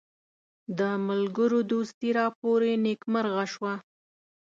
د 0.77 0.79
ملګرو 1.07 1.59
دوستي 1.71 2.09
راپوري 2.19 2.73
نیکمرغه 2.85 3.45
شوه. 3.53 3.73